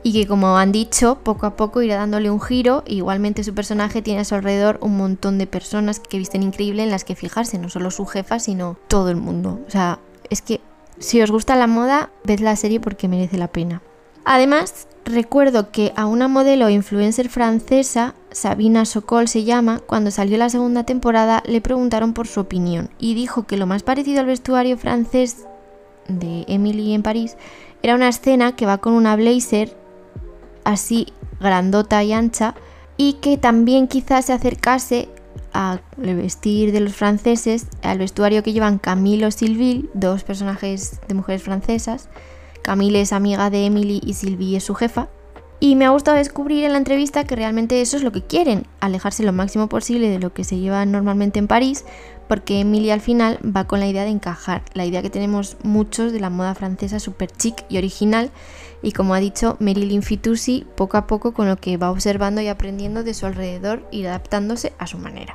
y 0.02 0.12
que 0.12 0.26
como 0.26 0.56
han 0.56 0.73
dicho, 0.73 1.19
poco 1.23 1.47
a 1.47 1.56
poco 1.56 1.82
irá 1.82 1.97
dándole 1.97 2.31
un 2.31 2.41
giro. 2.41 2.82
Igualmente 2.87 3.44
su 3.44 3.55
personaje 3.55 4.02
tiene 4.02 4.20
a 4.20 4.25
su 4.25 4.35
alrededor 4.35 4.79
un 4.81 4.97
montón 4.97 5.38
de 5.38 5.47
personas 5.47 6.00
que 6.00 6.19
visten 6.19 6.43
increíble 6.43 6.82
en 6.82 6.91
las 6.91 7.05
que 7.05 7.14
fijarse, 7.14 7.58
no 7.58 7.69
solo 7.69 7.91
su 7.91 8.06
jefa, 8.06 8.38
sino 8.38 8.76
todo 8.88 9.11
el 9.11 9.17
mundo. 9.17 9.61
O 9.67 9.70
sea, 9.70 9.99
es 10.31 10.43
que 10.43 10.61
si 10.99 11.20
os 11.20 11.31
gusta 11.31 11.56
la 11.56 11.67
moda, 11.67 12.11
ved 12.25 12.41
la 12.41 12.56
serie 12.56 12.81
porque 12.81 13.08
merece 13.08 13.37
la 13.37 13.49
pena. 13.49 13.82
Además, 14.25 14.87
recuerdo 15.05 15.70
que 15.70 15.93
a 15.97 16.06
una 16.06 16.29
modelo 16.29 16.69
influencer 16.69 17.29
francesa, 17.29 18.14
Sabina 18.31 18.85
Sokol 18.85 19.29
se 19.29 19.44
llama, 19.44 19.81
cuando 19.81 20.11
salió 20.11 20.37
la 20.37 20.50
segunda 20.50 20.85
temporada 20.85 21.43
le 21.47 21.61
preguntaron 21.61 22.12
por 22.12 22.26
su 22.26 22.41
opinión 22.41 22.91
y 22.99 23.14
dijo 23.14 23.47
que 23.47 23.56
lo 23.56 23.67
más 23.67 23.82
parecido 23.82 24.20
al 24.20 24.26
vestuario 24.26 24.76
francés 24.76 25.47
de 26.06 26.44
Emily 26.49 26.93
en 26.93 27.02
París 27.02 27.37
era 27.82 27.94
una 27.94 28.08
escena 28.08 28.55
que 28.55 28.67
va 28.67 28.79
con 28.79 28.93
una 28.93 29.17
blazer 29.17 29.79
así 30.64 31.06
grandota 31.40 32.02
y 32.02 32.12
ancha 32.12 32.54
y 32.96 33.14
que 33.14 33.38
también 33.38 33.88
quizás 33.88 34.26
se 34.26 34.32
acercase 34.32 35.08
al 35.52 35.80
vestir 35.96 36.72
de 36.72 36.80
los 36.80 36.94
franceses, 36.94 37.66
al 37.82 37.98
vestuario 37.98 38.42
que 38.42 38.52
llevan 38.52 38.78
Camille 38.78 39.26
o 39.26 39.30
Sylvie, 39.30 39.86
dos 39.94 40.22
personajes 40.22 41.00
de 41.08 41.14
mujeres 41.14 41.42
francesas. 41.42 42.08
Camille 42.62 43.00
es 43.00 43.12
amiga 43.12 43.50
de 43.50 43.64
Emily 43.64 44.00
y 44.04 44.14
Sylvie 44.14 44.56
es 44.56 44.64
su 44.64 44.74
jefa. 44.74 45.08
Y 45.62 45.76
me 45.76 45.84
ha 45.84 45.90
gustado 45.90 46.16
descubrir 46.16 46.64
en 46.64 46.72
la 46.72 46.78
entrevista 46.78 47.24
que 47.24 47.36
realmente 47.36 47.82
eso 47.82 47.98
es 47.98 48.02
lo 48.02 48.12
que 48.12 48.22
quieren, 48.22 48.66
alejarse 48.80 49.22
lo 49.22 49.34
máximo 49.34 49.68
posible 49.68 50.08
de 50.08 50.18
lo 50.18 50.32
que 50.32 50.42
se 50.42 50.58
lleva 50.58 50.86
normalmente 50.86 51.38
en 51.38 51.48
París, 51.48 51.84
porque 52.28 52.60
Emily 52.60 52.90
al 52.90 53.02
final 53.02 53.38
va 53.44 53.66
con 53.66 53.78
la 53.78 53.86
idea 53.86 54.04
de 54.04 54.08
encajar, 54.08 54.62
la 54.72 54.86
idea 54.86 55.02
que 55.02 55.10
tenemos 55.10 55.58
muchos 55.62 56.12
de 56.12 56.20
la 56.20 56.30
moda 56.30 56.54
francesa 56.54 56.98
super 56.98 57.30
chic 57.30 57.66
y 57.68 57.76
original, 57.76 58.30
y 58.82 58.92
como 58.92 59.12
ha 59.12 59.20
dicho 59.20 59.58
Marilyn 59.61 60.02
Fitoussi, 60.02 60.66
poco 60.76 60.96
a 60.96 61.06
poco 61.06 61.35
con 61.35 61.46
lo 61.46 61.56
que 61.58 61.76
va 61.76 61.90
observando 61.90 62.40
y 62.40 62.49
aprendiendo 62.49 63.04
de 63.04 63.12
su 63.12 63.26
alrededor, 63.26 63.87
ir 63.90 64.08
adaptándose 64.08 64.73
a 64.78 64.87
su 64.87 64.96
manera. 64.96 65.35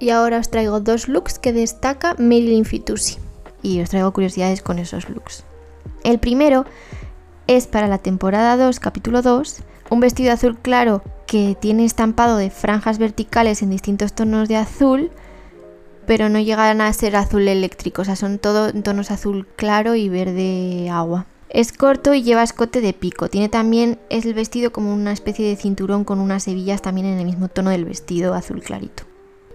Y 0.00 0.10
ahora 0.10 0.38
os 0.38 0.50
traigo 0.50 0.80
dos 0.80 1.06
looks 1.06 1.38
que 1.38 1.52
destaca 1.52 2.16
Marilyn 2.18 2.64
Fitoussi, 2.64 3.18
y 3.62 3.80
os 3.80 3.90
traigo 3.90 4.12
curiosidades 4.12 4.62
con 4.62 4.80
esos 4.80 5.08
looks. 5.08 5.44
El 6.02 6.18
primero 6.18 6.64
es 7.56 7.66
para 7.66 7.88
la 7.88 7.98
temporada 7.98 8.56
2, 8.56 8.78
capítulo 8.78 9.22
2, 9.22 9.62
un 9.90 9.98
vestido 9.98 10.32
azul 10.32 10.56
claro 10.56 11.02
que 11.26 11.56
tiene 11.60 11.84
estampado 11.84 12.36
de 12.36 12.48
franjas 12.48 12.98
verticales 12.98 13.60
en 13.62 13.70
distintos 13.70 14.12
tonos 14.12 14.48
de 14.48 14.54
azul, 14.54 15.10
pero 16.06 16.28
no 16.28 16.38
llegan 16.38 16.80
a 16.80 16.92
ser 16.92 17.16
azul 17.16 17.48
eléctrico, 17.48 18.02
o 18.02 18.04
sea, 18.04 18.14
son 18.14 18.38
todos 18.38 18.72
tonos 18.84 19.10
azul 19.10 19.48
claro 19.56 19.96
y 19.96 20.08
verde 20.08 20.90
agua. 20.90 21.26
Es 21.48 21.72
corto 21.72 22.14
y 22.14 22.22
lleva 22.22 22.44
escote 22.44 22.80
de 22.80 22.92
pico. 22.92 23.28
Tiene 23.28 23.48
también 23.48 23.98
es 24.10 24.24
el 24.24 24.34
vestido 24.34 24.70
como 24.70 24.94
una 24.94 25.10
especie 25.10 25.48
de 25.48 25.56
cinturón 25.56 26.04
con 26.04 26.20
unas 26.20 26.46
hebillas 26.46 26.82
también 26.82 27.08
en 27.08 27.18
el 27.18 27.26
mismo 27.26 27.48
tono 27.48 27.70
del 27.70 27.84
vestido 27.84 28.34
azul 28.34 28.62
clarito. 28.62 29.02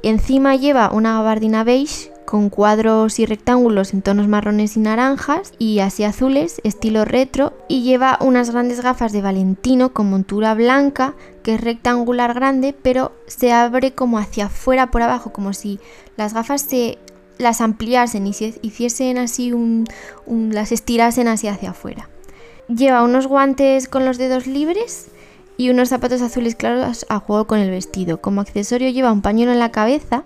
Encima 0.03 0.57
lleva 0.57 0.91
una 0.91 1.13
gabardina 1.13 1.63
beige 1.63 2.11
con 2.25 2.49
cuadros 2.49 3.19
y 3.19 3.25
rectángulos 3.25 3.93
en 3.93 4.01
tonos 4.01 4.27
marrones 4.27 4.75
y 4.75 4.79
naranjas 4.79 5.53
y 5.57 5.79
así 5.79 6.03
azules, 6.03 6.59
estilo 6.63 7.05
retro, 7.05 7.53
y 7.67 7.83
lleva 7.83 8.17
unas 8.21 8.51
grandes 8.51 8.81
gafas 8.81 9.11
de 9.11 9.21
Valentino 9.21 9.93
con 9.93 10.09
montura 10.09 10.53
blanca, 10.53 11.13
que 11.43 11.55
es 11.55 11.61
rectangular 11.61 12.33
grande, 12.33 12.75
pero 12.79 13.11
se 13.27 13.53
abre 13.53 13.93
como 13.93 14.19
hacia 14.19 14.47
afuera 14.47 14.91
por 14.91 15.01
abajo, 15.01 15.31
como 15.31 15.53
si 15.53 15.79
las 16.17 16.33
gafas 16.33 16.61
se 16.61 16.97
las 17.37 17.61
ampliasen 17.61 18.27
y 18.27 18.33
se 18.33 18.59
hiciesen 18.61 19.17
así 19.17 19.51
un, 19.51 19.85
las 20.51 20.71
estirasen 20.71 21.27
así 21.27 21.47
hacia 21.47 21.71
afuera. 21.71 22.09
Lleva 22.67 23.03
unos 23.03 23.27
guantes 23.27 23.87
con 23.87 24.05
los 24.05 24.17
dedos 24.17 24.47
libres 24.47 25.07
y 25.57 25.69
unos 25.69 25.89
zapatos 25.89 26.21
azules 26.21 26.55
claros 26.55 27.05
a 27.09 27.19
juego 27.19 27.45
con 27.45 27.59
el 27.59 27.69
vestido. 27.69 28.21
Como 28.21 28.41
accesorio 28.41 28.89
lleva 28.89 29.11
un 29.11 29.21
pañuelo 29.21 29.51
en 29.51 29.59
la 29.59 29.71
cabeza 29.71 30.23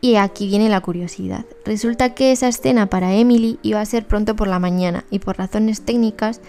y 0.00 0.16
aquí 0.16 0.46
viene 0.46 0.68
la 0.68 0.80
curiosidad. 0.80 1.44
Resulta 1.64 2.14
que 2.14 2.32
esa 2.32 2.48
escena 2.48 2.86
para 2.86 3.14
Emily 3.14 3.58
iba 3.62 3.80
a 3.80 3.86
ser 3.86 4.06
pronto 4.06 4.36
por 4.36 4.48
la 4.48 4.58
mañana 4.58 5.04
y 5.10 5.18
por 5.18 5.38
razones 5.38 5.82
técnicas, 5.82 6.40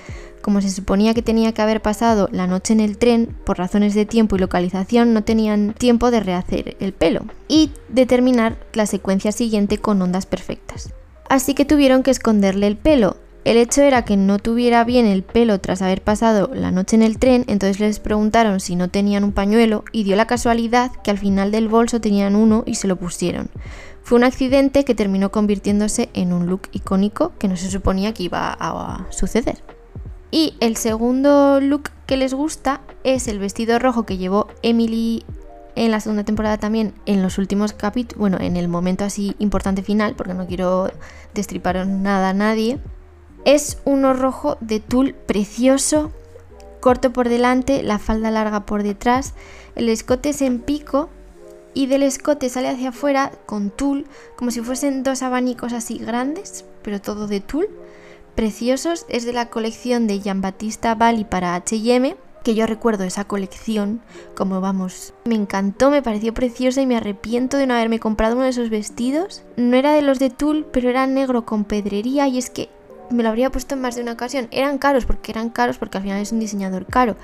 como 0.41 0.61
se 0.61 0.69
suponía 0.69 1.13
que 1.13 1.21
tenía 1.21 1.53
que 1.53 1.61
haber 1.61 1.81
pasado 1.81 2.29
la 2.31 2.47
noche 2.47 2.73
en 2.73 2.79
el 2.79 2.97
tren, 2.97 3.35
por 3.45 3.57
razones 3.57 3.93
de 3.93 4.05
tiempo 4.05 4.35
y 4.35 4.39
localización 4.39 5.13
no 5.13 5.23
tenían 5.23 5.73
tiempo 5.73 6.11
de 6.11 6.21
rehacer 6.21 6.77
el 6.79 6.93
pelo 6.93 7.25
y 7.47 7.71
determinar 7.89 8.57
la 8.73 8.85
secuencia 8.85 9.31
siguiente 9.31 9.77
con 9.77 10.01
ondas 10.01 10.25
perfectas. 10.25 10.93
así 11.27 11.53
que 11.53 11.65
tuvieron 11.65 12.03
que 12.03 12.11
esconderle 12.11 12.67
el 12.67 12.77
pelo. 12.77 13.17
El 13.49 13.57
hecho 13.57 13.81
era 13.81 14.05
que 14.05 14.15
no 14.15 14.37
tuviera 14.37 14.83
bien 14.83 15.07
el 15.07 15.23
pelo 15.23 15.59
tras 15.59 15.81
haber 15.81 16.03
pasado 16.03 16.51
la 16.53 16.69
noche 16.69 16.95
en 16.95 17.01
el 17.01 17.17
tren, 17.17 17.45
entonces 17.47 17.79
les 17.79 17.99
preguntaron 17.99 18.59
si 18.59 18.75
no 18.75 18.89
tenían 18.89 19.23
un 19.23 19.31
pañuelo 19.31 19.83
y 19.91 20.03
dio 20.03 20.15
la 20.15 20.27
casualidad 20.27 20.91
que 21.03 21.09
al 21.09 21.17
final 21.17 21.49
del 21.49 21.67
bolso 21.67 21.99
tenían 21.99 22.35
uno 22.35 22.61
y 22.67 22.75
se 22.75 22.87
lo 22.87 22.95
pusieron. 22.95 23.49
Fue 24.03 24.19
un 24.19 24.23
accidente 24.23 24.85
que 24.85 24.93
terminó 24.93 25.31
convirtiéndose 25.31 26.11
en 26.13 26.31
un 26.31 26.45
look 26.45 26.69
icónico 26.73 27.31
que 27.39 27.47
no 27.47 27.57
se 27.57 27.71
suponía 27.71 28.13
que 28.13 28.21
iba 28.21 28.55
a 28.59 29.07
suceder. 29.09 29.63
Y 30.29 30.53
el 30.59 30.77
segundo 30.77 31.59
look 31.59 31.89
que 32.05 32.17
les 32.17 32.35
gusta 32.35 32.81
es 33.03 33.27
el 33.27 33.39
vestido 33.39 33.79
rojo 33.79 34.05
que 34.05 34.17
llevó 34.17 34.47
Emily 34.61 35.25
en 35.75 35.89
la 35.89 36.01
segunda 36.01 36.23
temporada 36.23 36.59
también, 36.59 36.93
en 37.07 37.23
los 37.23 37.39
últimos 37.39 37.73
capítulos, 37.73 38.19
bueno, 38.19 38.37
en 38.39 38.57
el 38.57 38.67
momento 38.67 39.05
así 39.05 39.35
importante 39.39 39.81
final, 39.81 40.13
porque 40.15 40.35
no 40.35 40.45
quiero 40.45 40.91
destripar 41.33 41.87
nada 41.87 42.29
a 42.29 42.33
nadie. 42.33 42.77
Es 43.45 43.77
uno 43.85 44.13
rojo 44.13 44.57
de 44.61 44.79
tul 44.79 45.13
precioso, 45.13 46.11
corto 46.79 47.11
por 47.11 47.29
delante, 47.29 47.83
la 47.83 47.99
falda 47.99 48.31
larga 48.31 48.65
por 48.65 48.83
detrás, 48.83 49.33
el 49.75 49.89
escote 49.89 50.29
es 50.29 50.41
en 50.41 50.59
pico 50.59 51.09
y 51.73 51.85
del 51.85 52.03
escote 52.03 52.49
sale 52.49 52.69
hacia 52.69 52.89
afuera 52.89 53.31
con 53.45 53.69
tul, 53.69 54.05
como 54.35 54.51
si 54.51 54.61
fuesen 54.61 55.03
dos 55.03 55.21
abanicos 55.21 55.73
así 55.73 55.97
grandes, 55.97 56.65
pero 56.81 56.99
todo 56.99 57.27
de 57.27 57.39
tul 57.39 57.67
preciosos. 58.35 59.05
Es 59.09 59.25
de 59.25 59.33
la 59.33 59.49
colección 59.49 60.07
de 60.07 60.21
Jean 60.21 60.41
Battista 60.41 60.95
Bali 60.95 61.25
para 61.25 61.55
HM, 61.55 62.15
que 62.43 62.55
yo 62.55 62.65
recuerdo 62.65 63.03
esa 63.03 63.25
colección, 63.25 64.01
como 64.33 64.61
vamos, 64.61 65.13
me 65.25 65.35
encantó, 65.35 65.91
me 65.91 66.01
pareció 66.01 66.33
preciosa 66.33 66.81
y 66.81 66.85
me 66.85 66.95
arrepiento 66.95 67.57
de 67.57 67.67
no 67.67 67.73
haberme 67.73 67.99
comprado 67.99 68.35
uno 68.35 68.45
de 68.45 68.51
esos 68.51 68.69
vestidos. 68.69 69.43
No 69.57 69.75
era 69.75 69.91
de 69.91 70.01
los 70.01 70.19
de 70.19 70.29
tul, 70.29 70.65
pero 70.71 70.89
era 70.89 71.05
negro 71.05 71.45
con 71.45 71.65
pedrería 71.65 72.27
y 72.29 72.37
es 72.37 72.49
que 72.49 72.69
me 73.09 73.23
lo 73.23 73.29
habría 73.29 73.51
puesto 73.51 73.75
en 73.75 73.81
más 73.81 73.95
de 73.95 74.01
una 74.01 74.13
ocasión. 74.13 74.47
Eran 74.51 74.77
caros 74.77 75.05
porque 75.05 75.31
eran 75.31 75.49
caros 75.49 75.77
porque 75.77 75.97
al 75.97 76.03
final 76.03 76.21
es 76.21 76.31
un 76.31 76.39
diseñador 76.39 76.85
caro, 76.85 77.15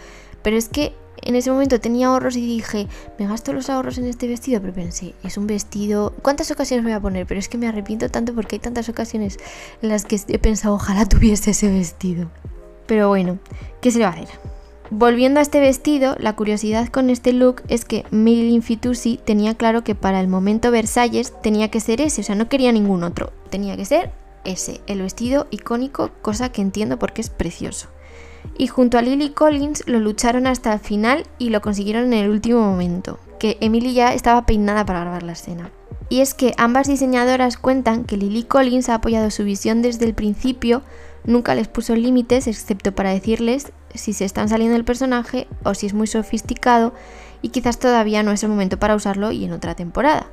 pero 0.41 0.57
es 0.57 0.69
que 0.69 0.93
en 1.21 1.35
ese 1.35 1.51
momento 1.51 1.79
tenía 1.79 2.07
ahorros 2.07 2.35
y 2.35 2.41
dije, 2.41 2.87
me 3.17 3.27
gasto 3.27 3.53
los 3.53 3.69
ahorros 3.69 3.97
en 3.97 4.05
este 4.05 4.27
vestido, 4.27 4.61
pero 4.61 4.73
pensé, 4.73 5.13
es 5.23 5.37
un 5.37 5.47
vestido, 5.47 6.13
¿cuántas 6.21 6.51
ocasiones 6.51 6.83
me 6.83 6.91
voy 6.91 6.97
a 6.97 7.01
poner? 7.01 7.25
Pero 7.25 7.39
es 7.39 7.49
que 7.49 7.57
me 7.57 7.67
arrepiento 7.67 8.09
tanto 8.09 8.33
porque 8.33 8.55
hay 8.55 8.59
tantas 8.59 8.89
ocasiones 8.89 9.37
en 9.81 9.89
las 9.89 10.05
que 10.05 10.19
he 10.27 10.39
pensado, 10.39 10.75
ojalá 10.75 11.05
tuviese 11.05 11.51
ese 11.51 11.69
vestido. 11.69 12.29
Pero 12.85 13.07
bueno, 13.07 13.39
¿qué 13.81 13.91
se 13.91 13.99
le 13.99 14.05
va 14.05 14.11
a 14.11 14.13
hacer? 14.13 14.27
Volviendo 14.91 15.39
a 15.39 15.43
este 15.43 15.59
vestido, 15.59 16.15
la 16.19 16.35
curiosidad 16.35 16.89
con 16.89 17.09
este 17.09 17.33
look 17.33 17.63
es 17.67 17.85
que 17.85 18.05
Marilyn 18.11 18.61
Fitoussi 18.61 19.19
tenía 19.23 19.55
claro 19.55 19.83
que 19.83 19.95
para 19.95 20.19
el 20.19 20.27
momento 20.27 20.69
Versalles 20.69 21.33
tenía 21.41 21.71
que 21.71 21.79
ser 21.79 22.01
ese, 22.01 22.21
o 22.21 22.23
sea, 22.23 22.35
no 22.35 22.49
quería 22.49 22.71
ningún 22.71 23.03
otro, 23.03 23.33
tenía 23.49 23.75
que 23.77 23.85
ser 23.85 24.11
ese, 24.45 24.81
el 24.87 25.01
vestido 25.01 25.47
icónico, 25.51 26.11
cosa 26.21 26.49
que 26.49 26.61
entiendo 26.61 26.97
porque 26.99 27.21
es 27.21 27.29
precioso 27.29 27.89
y 28.57 28.67
junto 28.67 28.97
a 28.97 29.01
Lily 29.01 29.29
Collins 29.29 29.83
lo 29.87 29.99
lucharon 29.99 30.47
hasta 30.47 30.73
el 30.73 30.79
final 30.79 31.25
y 31.37 31.49
lo 31.49 31.61
consiguieron 31.61 32.13
en 32.13 32.25
el 32.25 32.29
último 32.29 32.61
momento, 32.61 33.19
que 33.39 33.57
Emily 33.61 33.93
ya 33.93 34.13
estaba 34.13 34.45
peinada 34.45 34.85
para 34.85 35.01
grabar 35.01 35.23
la 35.23 35.33
escena. 35.33 35.71
Y 36.09 36.21
es 36.21 36.33
que 36.33 36.53
ambas 36.57 36.87
diseñadoras 36.87 37.57
cuentan 37.57 38.05
que 38.05 38.17
Lily 38.17 38.43
Collins 38.43 38.89
ha 38.89 38.95
apoyado 38.95 39.31
su 39.31 39.43
visión 39.43 39.81
desde 39.81 40.05
el 40.05 40.13
principio, 40.13 40.83
nunca 41.23 41.55
les 41.55 41.67
puso 41.67 41.95
límites 41.95 42.47
excepto 42.47 42.93
para 42.93 43.09
decirles 43.09 43.71
si 43.93 44.13
se 44.13 44.25
están 44.25 44.49
saliendo 44.49 44.73
del 44.73 44.85
personaje 44.85 45.47
o 45.63 45.73
si 45.73 45.87
es 45.87 45.93
muy 45.93 46.07
sofisticado 46.07 46.93
y 47.41 47.49
quizás 47.49 47.79
todavía 47.79 48.23
no 48.23 48.31
es 48.31 48.43
el 48.43 48.49
momento 48.49 48.77
para 48.77 48.95
usarlo 48.95 49.31
y 49.31 49.45
en 49.45 49.53
otra 49.53 49.73
temporada. 49.75 50.27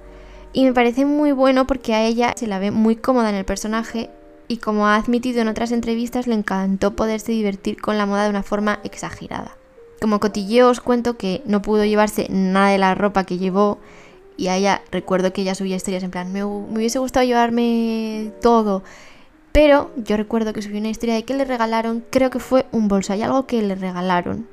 Y 0.53 0.65
me 0.65 0.73
parece 0.73 1.07
muy 1.07 1.33
bueno 1.33 1.67
porque 1.67 1.95
a 1.95 2.05
ella 2.05 2.35
se 2.37 2.47
la 2.47 2.59
ve 2.59 2.71
muy 2.71 2.97
cómoda 2.97 3.31
en 3.31 3.37
el 3.37 3.45
personaje 3.45 4.11
y 4.49 4.59
como 4.59 4.87
ha 4.87 4.97
admitido 4.97 5.41
en 5.41 5.49
otras 5.49 5.73
entrevistas 5.73 6.27
le 6.27 6.35
encantó 6.35 6.95
poderse 6.95 7.33
divertir 7.33 7.81
con 7.81 7.97
la 7.97 8.05
moda 8.05 8.25
de 8.25 8.31
una 8.31 8.43
forma 8.43 8.81
exagerada. 8.85 9.57
Como 10.01 10.21
cotilleo 10.21 10.69
os 10.69 10.81
cuento 10.81 11.17
que 11.17 11.43
no 11.47 11.63
pudo 11.63 11.85
llevarse 11.85 12.27
nada 12.29 12.69
de 12.69 12.79
la 12.79 12.95
ropa 12.95 13.25
que 13.25 13.39
llevó 13.39 13.79
y 14.37 14.49
a 14.49 14.57
ella 14.57 14.83
recuerdo 14.91 15.33
que 15.33 15.43
ella 15.43 15.55
subía 15.55 15.77
historias 15.77 16.03
en 16.03 16.11
plan, 16.11 16.33
me, 16.33 16.45
hubiese 16.45 16.99
gustado 16.99 17.25
llevarme 17.25 18.33
todo. 18.43 18.83
Pero 19.53 19.91
yo 19.97 20.17
recuerdo 20.17 20.53
que 20.53 20.63
subió 20.63 20.79
una 20.79 20.89
historia 20.89 21.15
de 21.15 21.25
que 21.25 21.35
le 21.35 21.45
regalaron, 21.45 22.03
creo 22.11 22.31
que 22.31 22.39
fue 22.39 22.67
un 22.73 22.89
bolso, 22.89 23.13
hay 23.13 23.23
algo 23.23 23.47
que 23.47 23.63
le 23.63 23.75
regalaron. 23.75 24.49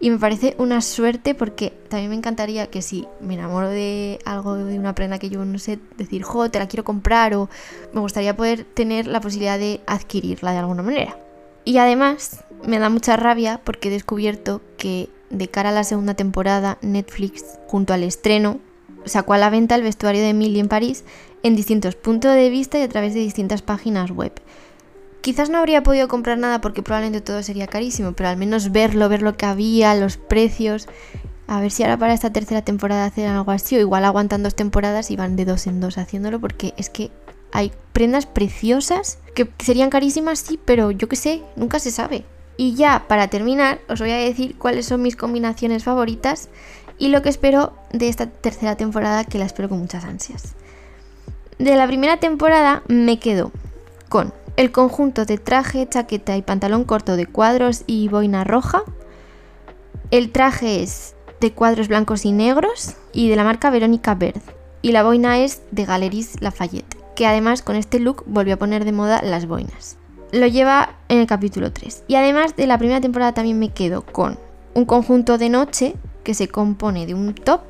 Y 0.00 0.10
me 0.10 0.18
parece 0.18 0.54
una 0.58 0.80
suerte 0.80 1.34
porque 1.34 1.72
también 1.88 2.10
me 2.10 2.16
encantaría 2.16 2.68
que 2.68 2.82
si 2.82 3.06
me 3.20 3.34
enamoro 3.34 3.68
de 3.68 4.20
algo, 4.24 4.54
de 4.54 4.78
una 4.78 4.94
prenda 4.94 5.18
que 5.18 5.28
yo 5.28 5.44
no 5.44 5.58
sé, 5.58 5.80
decir, 5.96 6.22
jo, 6.22 6.50
te 6.50 6.60
la 6.60 6.68
quiero 6.68 6.84
comprar 6.84 7.34
o 7.34 7.48
me 7.92 8.00
gustaría 8.00 8.36
poder 8.36 8.64
tener 8.64 9.08
la 9.08 9.20
posibilidad 9.20 9.58
de 9.58 9.80
adquirirla 9.86 10.52
de 10.52 10.58
alguna 10.58 10.82
manera. 10.82 11.18
Y 11.64 11.78
además 11.78 12.44
me 12.64 12.78
da 12.78 12.90
mucha 12.90 13.16
rabia 13.16 13.60
porque 13.64 13.88
he 13.88 13.90
descubierto 13.90 14.62
que 14.76 15.10
de 15.30 15.48
cara 15.48 15.70
a 15.70 15.72
la 15.72 15.84
segunda 15.84 16.14
temporada 16.14 16.78
Netflix, 16.80 17.44
junto 17.66 17.92
al 17.92 18.04
estreno, 18.04 18.60
sacó 19.04 19.34
a 19.34 19.38
la 19.38 19.50
venta 19.50 19.74
el 19.74 19.82
vestuario 19.82 20.22
de 20.22 20.30
Emily 20.30 20.60
en 20.60 20.68
París 20.68 21.04
en 21.42 21.56
distintos 21.56 21.96
puntos 21.96 22.34
de 22.34 22.50
vista 22.50 22.78
y 22.78 22.82
a 22.82 22.88
través 22.88 23.14
de 23.14 23.20
distintas 23.20 23.62
páginas 23.62 24.10
web. 24.10 24.32
Quizás 25.20 25.50
no 25.50 25.58
habría 25.58 25.82
podido 25.82 26.08
comprar 26.08 26.38
nada 26.38 26.60
porque 26.60 26.82
probablemente 26.82 27.20
todo 27.20 27.42
sería 27.42 27.66
carísimo, 27.66 28.12
pero 28.12 28.28
al 28.28 28.36
menos 28.36 28.72
verlo, 28.72 29.08
ver 29.08 29.22
lo 29.22 29.36
que 29.36 29.46
había, 29.46 29.94
los 29.94 30.16
precios. 30.16 30.88
A 31.46 31.60
ver 31.60 31.70
si 31.70 31.82
ahora 31.82 31.96
para 31.96 32.14
esta 32.14 32.32
tercera 32.32 32.62
temporada 32.62 33.06
hacen 33.06 33.26
algo 33.26 33.50
así, 33.50 33.76
o 33.76 33.80
igual 33.80 34.04
aguantan 34.04 34.42
dos 34.42 34.54
temporadas 34.54 35.10
y 35.10 35.16
van 35.16 35.36
de 35.36 35.44
dos 35.44 35.66
en 35.66 35.80
dos 35.80 35.98
haciéndolo, 35.98 36.40
porque 36.40 36.74
es 36.76 36.90
que 36.90 37.10
hay 37.52 37.72
prendas 37.92 38.26
preciosas 38.26 39.18
que 39.34 39.50
serían 39.58 39.90
carísimas, 39.90 40.38
sí, 40.38 40.60
pero 40.64 40.90
yo 40.90 41.08
qué 41.08 41.16
sé, 41.16 41.42
nunca 41.56 41.78
se 41.78 41.90
sabe. 41.90 42.24
Y 42.56 42.74
ya 42.74 43.04
para 43.08 43.28
terminar, 43.28 43.80
os 43.88 44.00
voy 44.00 44.10
a 44.10 44.16
decir 44.16 44.56
cuáles 44.58 44.86
son 44.86 45.02
mis 45.02 45.16
combinaciones 45.16 45.84
favoritas 45.84 46.48
y 46.98 47.08
lo 47.08 47.22
que 47.22 47.28
espero 47.28 47.72
de 47.92 48.08
esta 48.08 48.26
tercera 48.26 48.76
temporada, 48.76 49.24
que 49.24 49.38
la 49.38 49.46
espero 49.46 49.68
con 49.68 49.78
muchas 49.78 50.04
ansias. 50.04 50.54
De 51.58 51.74
la 51.76 51.86
primera 51.86 52.18
temporada 52.18 52.82
me 52.88 53.18
quedo 53.18 53.52
con 54.08 54.32
el 54.58 54.72
conjunto 54.72 55.24
de 55.24 55.38
traje, 55.38 55.88
chaqueta 55.88 56.36
y 56.36 56.42
pantalón 56.42 56.82
corto 56.82 57.14
de 57.14 57.26
cuadros 57.26 57.84
y 57.86 58.08
boina 58.08 58.42
roja. 58.42 58.82
El 60.10 60.32
traje 60.32 60.82
es 60.82 61.14
de 61.40 61.52
cuadros 61.52 61.86
blancos 61.86 62.24
y 62.24 62.32
negros 62.32 62.96
y 63.12 63.28
de 63.28 63.36
la 63.36 63.44
marca 63.44 63.70
Verónica 63.70 64.16
Verde. 64.16 64.42
Y 64.82 64.90
la 64.90 65.04
boina 65.04 65.38
es 65.38 65.62
de 65.70 65.84
Galeries 65.84 66.40
Lafayette, 66.40 66.96
que 67.14 67.24
además 67.24 67.62
con 67.62 67.76
este 67.76 68.00
look 68.00 68.24
volvió 68.26 68.54
a 68.54 68.56
poner 68.56 68.84
de 68.84 68.90
moda 68.90 69.22
las 69.22 69.46
boinas. 69.46 69.96
Lo 70.32 70.48
lleva 70.48 70.96
en 71.08 71.18
el 71.18 71.28
capítulo 71.28 71.72
3. 71.72 72.02
Y 72.08 72.16
además 72.16 72.56
de 72.56 72.66
la 72.66 72.78
primera 72.78 73.00
temporada 73.00 73.34
también 73.34 73.60
me 73.60 73.68
quedo 73.68 74.02
con 74.02 74.40
un 74.74 74.86
conjunto 74.86 75.38
de 75.38 75.50
noche 75.50 75.94
que 76.24 76.34
se 76.34 76.48
compone 76.48 77.06
de 77.06 77.14
un 77.14 77.32
top 77.32 77.60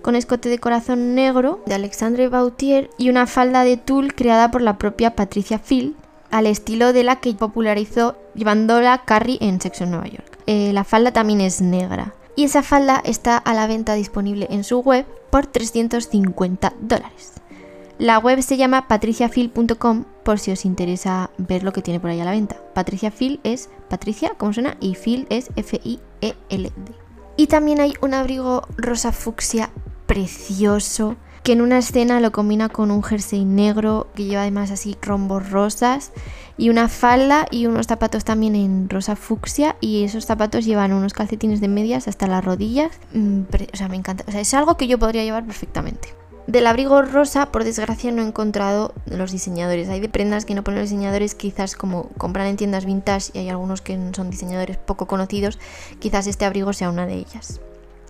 con 0.00 0.16
escote 0.16 0.48
de 0.48 0.58
corazón 0.58 1.14
negro 1.14 1.62
de 1.66 1.74
Alexandre 1.74 2.28
Bautier 2.28 2.88
y 2.96 3.10
una 3.10 3.26
falda 3.26 3.62
de 3.62 3.76
tul 3.76 4.14
creada 4.14 4.50
por 4.50 4.62
la 4.62 4.78
propia 4.78 5.14
Patricia 5.14 5.58
Phil 5.58 5.96
al 6.30 6.46
estilo 6.46 6.92
de 6.92 7.04
la 7.04 7.16
que 7.16 7.34
popularizó 7.34 8.16
llevándola 8.34 9.02
Carrie 9.04 9.38
en 9.40 9.60
Sexo 9.60 9.84
en 9.84 9.90
Nueva 9.90 10.08
York. 10.08 10.38
Eh, 10.46 10.72
la 10.72 10.84
falda 10.84 11.12
también 11.12 11.40
es 11.40 11.60
negra. 11.60 12.14
Y 12.36 12.44
esa 12.44 12.62
falda 12.62 13.02
está 13.04 13.36
a 13.36 13.54
la 13.54 13.66
venta 13.66 13.94
disponible 13.94 14.46
en 14.50 14.64
su 14.64 14.80
web 14.80 15.06
por 15.30 15.46
350 15.46 16.74
dólares. 16.80 17.34
La 17.98 18.18
web 18.18 18.42
se 18.42 18.56
llama 18.56 18.88
patriciafil.com 18.88 20.04
por 20.24 20.38
si 20.38 20.52
os 20.52 20.64
interesa 20.64 21.30
ver 21.36 21.62
lo 21.62 21.72
que 21.72 21.82
tiene 21.82 22.00
por 22.00 22.10
ahí 22.10 22.20
a 22.20 22.24
la 22.24 22.30
venta. 22.30 22.56
Patricia 22.72 23.10
Phil 23.10 23.40
es 23.44 23.68
Patricia, 23.90 24.30
como 24.38 24.54
suena, 24.54 24.76
y 24.80 24.94
Phil 24.94 25.26
es 25.28 25.50
F-I-E-L-D. 25.56 26.92
Y 27.36 27.46
también 27.48 27.80
hay 27.80 27.94
un 28.00 28.14
abrigo 28.14 28.62
rosa 28.76 29.12
fucsia 29.12 29.70
precioso 30.06 31.16
que 31.42 31.52
en 31.52 31.62
una 31.62 31.78
escena 31.78 32.20
lo 32.20 32.32
combina 32.32 32.68
con 32.68 32.90
un 32.90 33.02
jersey 33.02 33.44
negro 33.44 34.08
que 34.14 34.24
lleva 34.24 34.42
además 34.42 34.70
así 34.70 34.96
rombos 35.00 35.50
rosas 35.50 36.12
y 36.58 36.68
una 36.68 36.88
falda 36.88 37.46
y 37.50 37.66
unos 37.66 37.86
zapatos 37.86 38.24
también 38.24 38.54
en 38.54 38.90
rosa 38.90 39.16
fucsia 39.16 39.76
y 39.80 40.04
esos 40.04 40.26
zapatos 40.26 40.66
llevan 40.66 40.92
unos 40.92 41.14
calcetines 41.14 41.60
de 41.60 41.68
medias 41.68 42.06
hasta 42.08 42.26
las 42.26 42.44
rodillas. 42.44 42.90
Mm, 43.14 43.42
o 43.72 43.76
sea, 43.76 43.88
me 43.88 43.96
encanta. 43.96 44.24
O 44.28 44.30
sea, 44.30 44.42
es 44.42 44.52
algo 44.52 44.76
que 44.76 44.86
yo 44.86 44.98
podría 44.98 45.24
llevar 45.24 45.46
perfectamente. 45.46 46.20
Del 46.46 46.66
abrigo 46.66 47.00
rosa, 47.00 47.52
por 47.52 47.64
desgracia, 47.64 48.10
no 48.10 48.22
he 48.22 48.26
encontrado 48.26 48.92
los 49.06 49.30
diseñadores. 49.30 49.88
Hay 49.88 50.00
de 50.00 50.08
prendas 50.08 50.44
que 50.44 50.54
no 50.54 50.64
ponen 50.64 50.80
los 50.80 50.90
diseñadores, 50.90 51.34
quizás 51.34 51.76
como 51.76 52.08
compran 52.18 52.48
en 52.48 52.56
tiendas 52.56 52.84
vintage 52.84 53.30
y 53.34 53.38
hay 53.38 53.48
algunos 53.48 53.80
que 53.80 53.96
son 54.14 54.30
diseñadores 54.30 54.76
poco 54.76 55.06
conocidos, 55.06 55.58
quizás 56.00 56.26
este 56.26 56.44
abrigo 56.44 56.72
sea 56.72 56.90
una 56.90 57.06
de 57.06 57.14
ellas. 57.14 57.60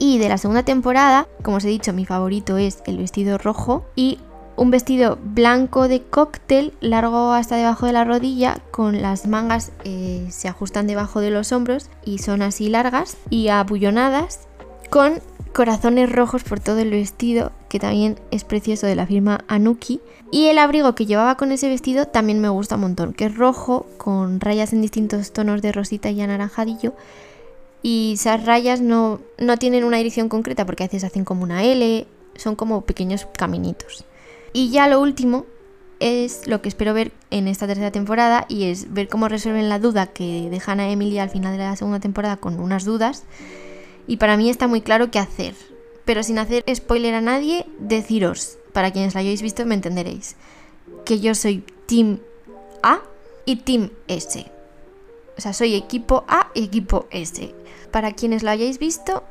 Y 0.03 0.17
de 0.17 0.31
la 0.31 0.39
segunda 0.39 0.63
temporada, 0.63 1.29
como 1.43 1.59
os 1.59 1.65
he 1.65 1.69
dicho, 1.69 1.93
mi 1.93 2.07
favorito 2.07 2.57
es 2.57 2.83
el 2.87 2.97
vestido 2.97 3.37
rojo 3.37 3.85
y 3.95 4.19
un 4.57 4.71
vestido 4.71 5.19
blanco 5.23 5.89
de 5.89 6.03
cóctel, 6.03 6.73
largo 6.81 7.33
hasta 7.33 7.57
debajo 7.57 7.85
de 7.85 7.93
la 7.93 8.05
rodilla, 8.05 8.63
con 8.71 9.03
las 9.03 9.27
mangas 9.27 9.73
eh, 9.85 10.27
se 10.31 10.49
ajustan 10.49 10.87
debajo 10.87 11.21
de 11.21 11.31
los 11.31 11.53
hombros 11.53 11.91
y 12.03 12.17
son 12.19 12.41
así 12.41 12.71
largas 12.71 13.19
y 13.29 13.49
abullonadas, 13.49 14.49
con 14.89 15.21
corazones 15.53 16.11
rojos 16.11 16.45
por 16.45 16.61
todo 16.61 16.79
el 16.79 16.91
vestido, 16.91 17.53
que 17.69 17.79
también 17.79 18.19
es 18.31 18.45
precioso 18.45 18.87
de 18.87 18.95
la 18.95 19.07
firma 19.07 19.45
Anuki. 19.49 20.01
Y 20.33 20.47
el 20.47 20.57
abrigo 20.57 20.95
que 20.95 21.05
llevaba 21.05 21.37
con 21.37 21.53
ese 21.53 21.69
vestido 21.69 22.07
también 22.07 22.41
me 22.41 22.49
gusta 22.49 22.77
un 22.77 22.83
montón, 22.83 23.13
que 23.13 23.27
es 23.27 23.37
rojo, 23.37 23.85
con 23.99 24.41
rayas 24.41 24.73
en 24.73 24.81
distintos 24.81 25.33
tonos 25.33 25.61
de 25.61 25.73
rosita 25.73 26.11
y 26.11 26.23
anaranjadillo. 26.23 26.95
Y 27.83 28.13
esas 28.15 28.45
rayas 28.45 28.81
no, 28.81 29.21
no 29.39 29.57
tienen 29.57 29.85
una 29.85 29.97
dirección 29.97 30.29
concreta 30.29 30.67
porque 30.67 30.85
a 30.85 30.87
veces 30.87 31.05
hacen 31.05 31.25
como 31.25 31.43
una 31.43 31.65
L, 31.65 32.07
son 32.37 32.57
como 32.57 32.83
pequeños 32.83 33.27
caminitos. 33.37 34.05
Y 34.53 34.71
ya 34.71 34.89
lo 34.89 35.01
último 35.01 35.47
es 36.01 36.47
lo 36.47 36.63
que 36.63 36.69
espero 36.69 36.95
ver 36.95 37.13
en 37.31 37.47
esta 37.47 37.67
tercera 37.67 37.91
temporada 37.91 38.47
y 38.49 38.65
es 38.65 38.93
ver 38.93 39.09
cómo 39.09 39.29
resuelven 39.29 39.69
la 39.69 39.79
duda 39.79 40.07
que 40.07 40.49
dejan 40.51 40.81
a 40.81 40.91
Emily 40.91 41.19
al 41.19 41.31
final 41.31 41.53
de 41.53 41.59
la 41.59 41.77
segunda 41.77 42.01
temporada 42.01 42.39
con 42.39 42.59
unas 42.59 42.85
dudas. 42.85 43.25
Y 44.07 44.17
para 44.17 44.37
mí 44.37 44.51
está 44.51 44.67
muy 44.67 44.81
claro 44.81 45.11
qué 45.11 45.19
hacer. 45.19 45.55
Pero 46.05 46.23
sin 46.23 46.39
hacer 46.39 46.65
spoiler 46.75 47.15
a 47.15 47.21
nadie, 47.21 47.67
deciros, 47.79 48.59
para 48.73 48.91
quienes 48.91 49.15
la 49.15 49.21
hayáis 49.21 49.43
visto 49.43 49.65
me 49.67 49.75
entenderéis, 49.75 50.37
que 51.05 51.21
yo 51.21 51.35
soy 51.35 51.65
Team 51.87 52.19
A 52.83 53.01
y 53.45 53.57
Team 53.57 53.91
S. 54.09 54.51
O 55.37 55.41
sea, 55.41 55.53
soy 55.53 55.75
equipo 55.75 56.25
A 56.29 56.51
y 56.55 56.65
equipo 56.65 57.07
S. 57.11 57.55
Para 57.91 58.13
quienes 58.13 58.43
lo 58.43 58.51
hayáis 58.51 58.79
visto, 58.79 59.25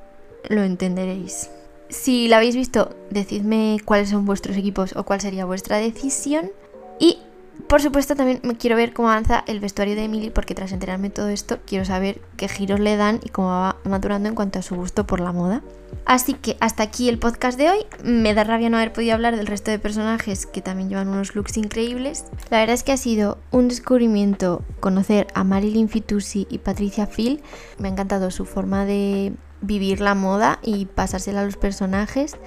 lo 0.48 0.63
entenderéis. 0.63 1.50
Si 1.89 2.27
la 2.27 2.38
habéis 2.38 2.56
visto, 2.56 2.96
decidme 3.10 3.77
cuáles 3.84 4.10
son 4.10 4.25
vuestros 4.25 4.58
equipos 4.58 4.96
o 4.96 5.03
cuál 5.03 5.22
sería 5.22 5.46
vuestra 5.46 5.77
decisión. 5.77 6.51
Y 7.00 7.20
por 7.68 7.82
supuesto 7.82 8.16
también 8.16 8.39
me 8.44 8.58
quiero 8.58 8.75
ver 8.75 8.94
cómo 8.94 9.10
avanza 9.10 9.44
el 9.48 9.60
vestuario 9.60 9.96
de 9.96 10.04
Emily 10.04 10.30
porque 10.30 10.56
tras 10.56 10.72
enterarme 10.72 11.10
todo 11.10 11.30
esto 11.30 11.60
quiero 11.66 11.86
saber 11.86 12.22
qué 12.38 12.48
giros 12.48 12.80
le 12.80 12.96
dan 12.96 13.20
y 13.24 13.30
cómo 13.30 13.50
va 13.50 13.78
madurando 13.84 14.30
en 14.30 14.36
cuanto 14.36 14.60
a 14.60 14.62
su 14.62 14.75
gusto 14.75 15.06
por 15.06 15.20
la 15.20 15.32
moda. 15.32 15.62
Así 16.06 16.34
que 16.34 16.58
hasta 16.60 16.84
aquí 16.84 17.10
el 17.10 17.20
podcast 17.20 17.58
de 17.58 17.70
hoy. 17.70 17.80
Me 18.04 18.34
da 18.34 18.44
rabia 18.44 18.70
no 18.70 18.78
haber 18.78 18.94
podido 18.94 19.13
hablar 19.13 19.36
del 19.36 19.48
resto 19.48 19.72
de 19.72 19.80
personajes 19.80 20.46
que 20.46 20.62
también 20.62 20.89
llevan 20.89 21.10
unos 21.10 21.36
looks 21.36 21.58
increíbles. 21.58 22.25
La 22.50 22.60
verdad 22.60 22.74
es 22.74 22.84
que 22.84 22.92
ha 22.92 22.98
sido 22.98 23.38
un 23.51 23.68
descubrimiento 23.68 24.63
conocer 24.80 25.28
a 25.34 25.44
Marilyn 25.44 25.89
Fitoussi 25.89 26.48
y 26.50 26.60
Patricia 26.60 27.08
Phil. 27.08 27.42
Me 27.78 27.88
ha 27.88 27.92
encantado 27.92 28.32
su 28.32 28.46
forma 28.46 28.86
de 28.86 29.34
vivir 29.62 30.01
la 30.01 30.16
moda 30.16 30.60
y 30.63 30.86
pasársela 30.86 31.42
a 31.42 31.46
los 31.46 31.58
personajes. 31.58 32.38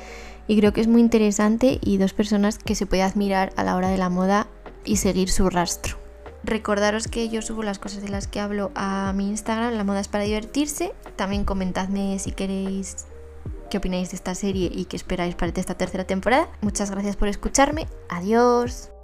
Y 0.49 0.59
creo 0.59 0.73
que 0.73 0.81
es 0.81 0.89
muy 0.89 1.01
interesante 1.01 1.79
y 1.81 1.99
dos 1.99 2.15
personas 2.15 2.59
que 2.59 2.75
se 2.75 2.87
puede 2.87 3.03
admirar 3.03 3.53
a 3.57 3.65
la 3.65 3.77
hora 3.77 3.89
de 3.89 3.99
la 3.99 4.09
moda 4.09 4.49
y 4.85 4.97
seguir 4.97 5.31
su 5.31 5.49
rastro. 5.49 5.97
Recordaros 6.45 7.07
que 7.09 7.29
yo 7.29 7.41
subo 7.41 7.63
las 7.63 7.79
cosas 7.79 8.03
de 8.03 8.09
las 8.09 8.27
que 8.27 8.41
hablo 8.41 8.73
a 8.75 9.13
mi 9.15 9.29
Instagram, 9.29 9.75
La 9.75 9.85
Moda 9.85 10.01
es 10.01 10.09
para 10.09 10.25
divertirse. 10.25 10.93
También 11.17 11.45
comentadme 11.45 12.19
si 12.19 12.33
queréis 12.33 13.07
qué 13.71 13.79
opináis 13.79 14.11
de 14.11 14.17
esta 14.17 14.35
serie 14.35 14.71
y 14.73 14.85
qué 14.87 14.97
esperáis 14.97 15.35
para 15.35 15.53
esta 15.55 15.75
tercera 15.75 16.05
temporada. 16.05 16.49
Muchas 16.61 16.91
gracias 16.91 17.17
por 17.17 17.29
escucharme. 17.29 17.87
Adiós. 18.09 18.93